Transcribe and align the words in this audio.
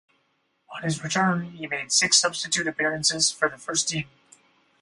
On 0.75 0.81
his 0.81 1.03
return, 1.03 1.51
he 1.51 1.67
made 1.67 1.91
six 1.91 2.17
substitute 2.17 2.65
appearances 2.65 3.29
for 3.29 3.49
the 3.49 3.57
first 3.59 3.87
team. 3.89 4.07